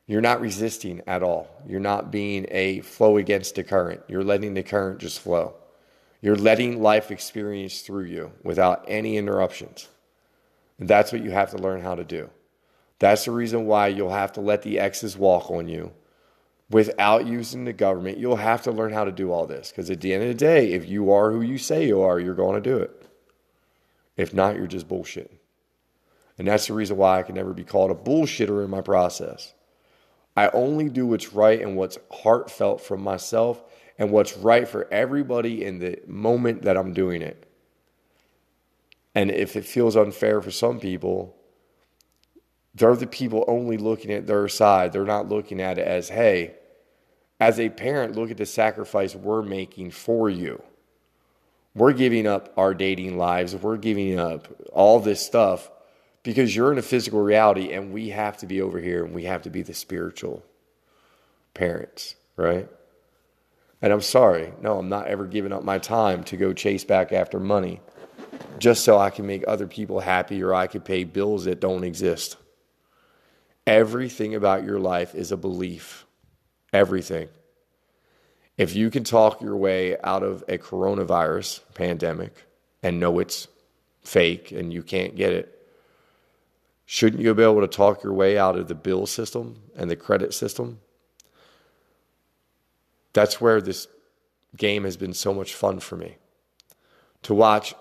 [0.07, 1.47] you're not resisting at all.
[1.67, 4.01] You're not being a flow against the current.
[4.07, 5.55] You're letting the current just flow.
[6.21, 9.87] You're letting life experience through you without any interruptions.
[10.77, 12.29] And that's what you have to learn how to do.
[12.99, 15.91] That's the reason why you'll have to let the X's walk on you
[16.70, 18.18] without using the government.
[18.18, 20.34] You'll have to learn how to do all this because at the end of the
[20.34, 23.07] day, if you are who you say you are, you're going to do it.
[24.18, 25.38] If not, you're just bullshitting.
[26.38, 29.53] And that's the reason why I can never be called a bullshitter in my process.
[30.36, 33.63] I only do what's right and what's heartfelt from myself
[33.97, 37.49] and what's right for everybody in the moment that I'm doing it.
[39.13, 41.38] And if it feels unfair for some people,
[42.76, 44.91] they're the people only looking at their side.
[44.91, 46.55] They're not looking at it as, hey,
[47.39, 50.61] as a parent, look at the sacrifice we're making for you.
[51.73, 53.55] We're giving up our dating lives.
[53.55, 55.71] We're giving up all this stuff
[56.23, 59.23] because you're in a physical reality and we have to be over here and we
[59.23, 60.43] have to be the spiritual
[61.53, 62.69] parents, right?
[63.82, 67.11] And I'm sorry, no, I'm not ever giving up my time to go chase back
[67.11, 67.82] after money
[68.57, 71.84] just so I can make other people happy or I can pay bills that don't
[71.84, 72.38] exist.
[73.68, 76.05] Everything about your life is a belief.
[76.72, 77.30] Everything.
[78.57, 82.45] If you can talk your way out of a coronavirus pandemic
[82.84, 83.47] and know it's
[84.03, 85.55] fake and you can't get it,
[86.86, 89.95] Shouldn't you be able to talk your way out of the bill system and the
[89.95, 90.80] credit system?
[93.13, 93.88] That's where this
[94.55, 96.18] game has been so much fun for me.
[97.24, 97.74] To watch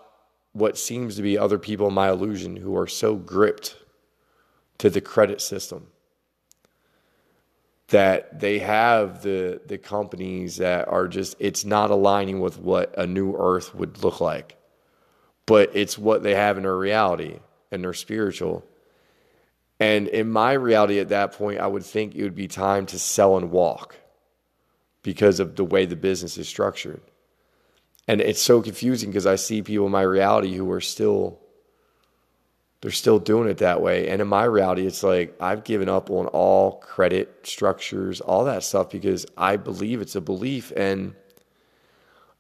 [0.52, 3.76] what seems to be other people in my illusion who are so gripped
[4.84, 5.86] to the credit system
[7.88, 13.06] that they have the the companies that are just it's not aligning with what a
[13.06, 14.56] new earth would look like
[15.46, 17.40] but it's what they have in their reality
[17.72, 18.62] and their spiritual
[19.80, 22.98] and in my reality at that point, I would think it would be time to
[22.98, 23.96] sell and walk
[25.02, 27.00] because of the way the business is structured.
[28.06, 31.40] And it's so confusing because I see people in my reality who are still
[32.84, 34.10] they're still doing it that way.
[34.10, 38.62] And in my reality, it's like I've given up on all credit structures, all that
[38.62, 41.14] stuff because I believe it's a belief and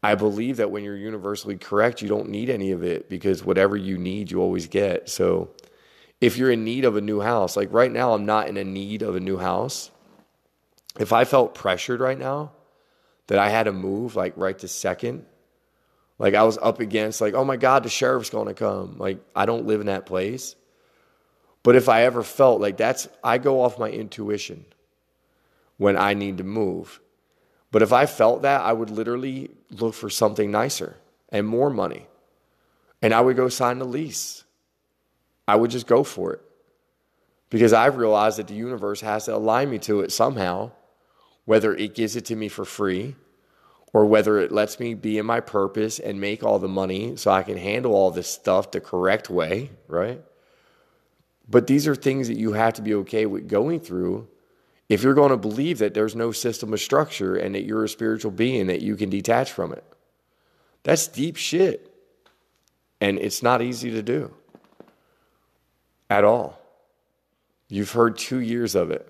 [0.02, 3.74] I believe that when you're universally correct, you don't need any of it because whatever
[3.74, 5.08] you need, you always get.
[5.08, 5.48] So
[6.20, 8.64] if you're in need of a new house, like right now, I'm not in a
[8.64, 9.90] need of a new house.
[11.00, 12.52] If I felt pressured right now
[13.28, 15.24] that I had to move like right to second,
[16.18, 18.98] like I was up against, like, oh my God, the sheriff's to come.
[18.98, 20.54] Like, I don't live in that place.
[21.62, 24.64] But if I ever felt like that's, I go off my intuition
[25.76, 27.00] when I need to move.
[27.72, 30.96] But if I felt that, I would literally look for something nicer
[31.30, 32.06] and more money.
[33.02, 34.44] And I would go sign the lease.
[35.48, 36.40] I would just go for it
[37.50, 40.70] because I've realized that the universe has to align me to it somehow,
[41.44, 43.16] whether it gives it to me for free
[43.94, 47.30] or whether it lets me be in my purpose and make all the money so
[47.30, 50.20] I can handle all this stuff the correct way, right?
[51.48, 54.26] But these are things that you have to be okay with going through
[54.88, 57.88] if you're going to believe that there's no system of structure and that you're a
[57.88, 59.84] spiritual being that you can detach from it.
[60.82, 61.90] That's deep shit.
[63.00, 64.34] And it's not easy to do
[66.10, 66.60] at all.
[67.68, 69.08] You've heard two years of it.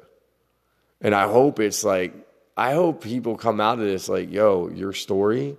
[1.01, 2.14] And I hope it's like,
[2.57, 5.57] I hope people come out of this like, yo, your story,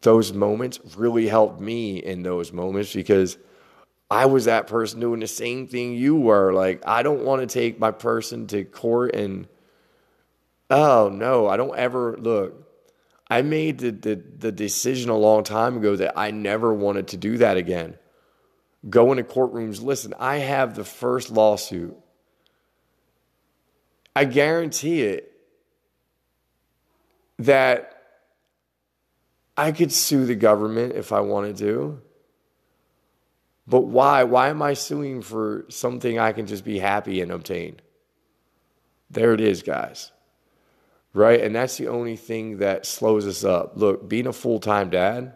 [0.00, 3.36] those moments really helped me in those moments because
[4.10, 6.52] I was that person doing the same thing you were.
[6.52, 9.46] Like, I don't want to take my person to court and,
[10.70, 12.60] oh no, I don't ever look.
[13.28, 17.16] I made the, the, the decision a long time ago that I never wanted to
[17.16, 17.98] do that again
[18.88, 19.82] go into courtrooms.
[19.82, 21.96] Listen, I have the first lawsuit.
[24.16, 25.32] I guarantee it
[27.38, 27.94] that
[29.56, 32.00] I could sue the government if I wanted to.
[33.66, 34.24] But why?
[34.24, 37.80] Why am I suing for something I can just be happy and obtain?
[39.10, 40.12] There it is, guys.
[41.12, 41.40] Right?
[41.40, 43.72] And that's the only thing that slows us up.
[43.76, 45.34] Look, being a full time dad,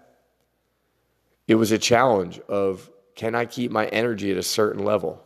[1.47, 5.25] it was a challenge of can I keep my energy at a certain level?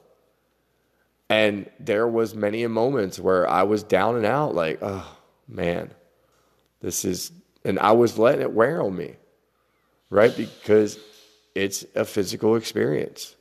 [1.33, 5.16] And there was many moments where I was down and out, like, oh
[5.49, 5.91] man,
[6.83, 7.33] this is,
[7.64, 9.16] and I was letting it wear on me,
[10.11, 10.37] right?
[10.37, 10.99] Because
[11.55, 13.35] it's a physical experience.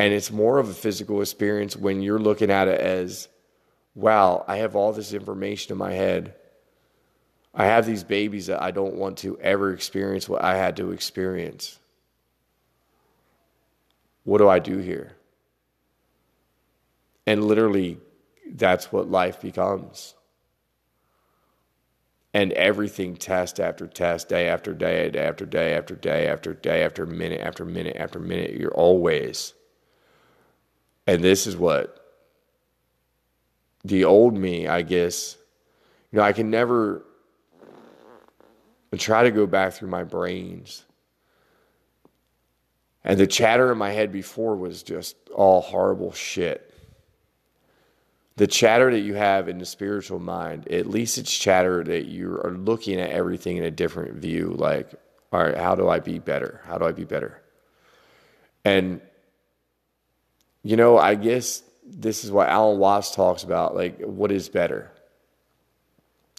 [0.00, 3.28] And it's more of a physical experience when you're looking at it as,
[3.94, 6.34] wow, I have all this information in my head.
[7.54, 10.90] I have these babies that I don't want to ever experience what I had to
[10.90, 11.78] experience.
[14.24, 15.14] What do I do here?
[17.26, 17.98] And literally,
[18.54, 20.14] that's what life becomes.
[22.34, 26.82] And everything, test after test, day after day, day after day after day after day
[26.82, 29.52] after minute after minute after minute, you're always.
[31.06, 31.98] And this is what
[33.84, 35.36] the old me, I guess,
[36.10, 37.04] you know, I can never
[38.96, 40.84] try to go back through my brains.
[43.04, 46.71] And the chatter in my head before was just all horrible shit.
[48.36, 52.40] The chatter that you have in the spiritual mind, at least it's chatter that you
[52.42, 54.54] are looking at everything in a different view.
[54.56, 54.90] Like,
[55.32, 56.60] all right, how do I be better?
[56.64, 57.42] How do I be better?
[58.64, 59.00] And,
[60.62, 63.74] you know, I guess this is what Alan Watts talks about.
[63.74, 64.90] Like, what is better?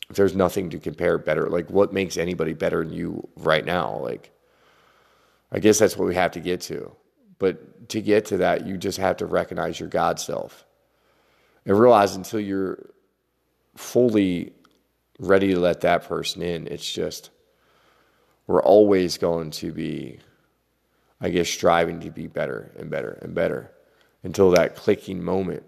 [0.10, 3.98] There's nothing to compare better, like, what makes anybody better than you right now?
[3.98, 4.32] Like,
[5.52, 6.92] I guess that's what we have to get to.
[7.40, 10.66] But to get to that, you just have to recognize your God self
[11.66, 12.90] and realize until you're
[13.76, 14.54] fully
[15.20, 17.30] ready to let that person in, it's just,
[18.48, 20.20] we're always going to be,
[21.22, 23.72] I guess, striving to be better and better and better
[24.24, 25.64] until that clicking moment.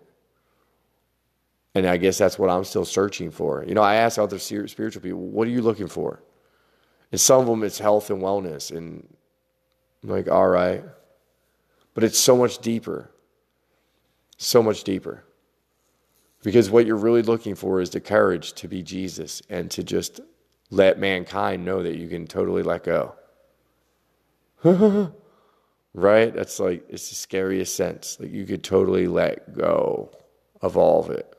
[1.74, 3.64] And I guess that's what I'm still searching for.
[3.68, 6.24] You know, I ask other spiritual people, what are you looking for?
[7.12, 8.76] And some of them, it's health and wellness.
[8.76, 9.06] And
[10.04, 10.84] I'm like, all right.
[11.94, 13.12] But it's so much deeper.
[14.38, 15.24] So much deeper.
[16.46, 20.20] Because what you're really looking for is the courage to be Jesus and to just
[20.70, 23.16] let mankind know that you can totally let go.
[25.96, 26.32] right?
[26.32, 28.20] That's like, it's the scariest sense.
[28.20, 30.12] Like you could totally let go
[30.62, 31.36] of all of it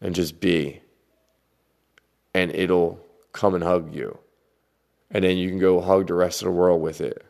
[0.00, 0.80] and just be.
[2.32, 2.98] And it'll
[3.34, 4.18] come and hug you.
[5.10, 7.22] And then you can go hug the rest of the world with it.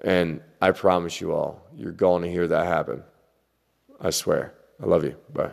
[0.00, 3.02] And I promise you all, you're going to hear that happen.
[4.00, 4.54] I swear.
[4.82, 5.16] I love you.
[5.32, 5.52] Bye.